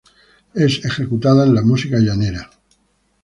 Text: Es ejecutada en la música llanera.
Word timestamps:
Es 0.55 0.83
ejecutada 0.83 1.45
en 1.45 1.53
la 1.53 1.61
música 1.61 1.99
llanera. 1.99 2.49